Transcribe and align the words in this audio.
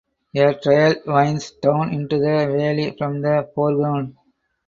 A 0.35 0.55
trail 0.55 0.95
winds 1.05 1.51
down 1.61 1.93
into 1.93 2.17
the 2.17 2.47
valley 2.51 2.95
from 2.97 3.21
the 3.21 3.47
foreground. 3.53 4.17